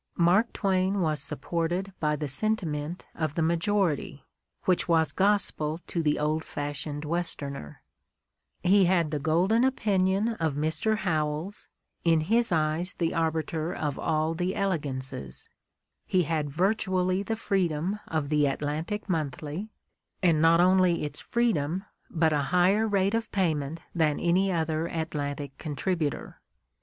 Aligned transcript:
Mark 0.17 0.51
Twain 0.51 0.99
was 1.01 1.21
supported 1.21 1.93
by 1.99 2.15
the 2.15 2.27
sentiment 2.27 3.05
of 3.13 3.35
the 3.35 3.43
majority, 3.43 4.25
which 4.65 4.87
was 4.87 5.11
gospel 5.11 5.77
to 5.85 6.01
the 6.01 6.17
old 6.17 6.43
fashioned 6.43 7.05
Westerner; 7.05 7.83
he 8.63 8.85
had 8.85 9.11
the 9.11 9.19
golden 9.19 9.63
opinion 9.63 10.29
of 10.39 10.55
Mr. 10.55 10.97
Howells, 10.97 11.67
in 12.03 12.21
his 12.21 12.51
eyes 12.51 12.95
the 12.95 13.13
arbiter 13.13 13.71
of 13.75 13.99
all 13.99 14.33
the 14.33 14.55
elegances; 14.55 15.49
he 16.07 16.23
had 16.23 16.49
virtually 16.49 17.21
the 17.21 17.35
freedom 17.35 17.99
of 18.07 18.29
The 18.29 18.47
Atlantic 18.47 19.07
Monthly, 19.07 19.69
and 20.23 20.41
not 20.41 20.59
only 20.59 21.03
its 21.03 21.19
freedom 21.19 21.85
but 22.09 22.33
a 22.33 22.41
higher 22.49 22.87
rate 22.87 23.13
of 23.13 23.31
payment 23.31 23.81
than 23.93 24.19
any 24.19 24.51
other 24.51 24.87
Atlantic 24.87 25.59
con 25.59 25.75
tributor. 25.75 26.37